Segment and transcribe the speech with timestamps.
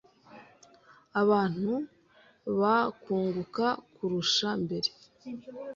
[1.21, 1.73] abantu
[2.59, 3.65] bakunguka
[3.95, 4.89] kurusha mbere